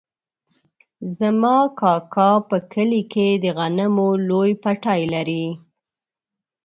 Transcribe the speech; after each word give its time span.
زما 1.17 1.57
کاکا 1.79 2.31
په 2.49 2.57
کلي 2.73 3.01
کې 3.11 3.27
د 3.43 3.45
غنمو 3.57 4.09
لوی 4.29 4.51
پټی 4.63 5.01
لري. 5.13 5.45